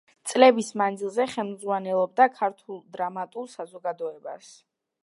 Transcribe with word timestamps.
წლების 0.29 0.69
მანძილზე 0.81 1.27
ხელმძღვანელობდა 1.33 2.27
ქართული 2.41 2.81
დრამატულ 2.97 3.51
საზოგადოებას. 3.59 4.55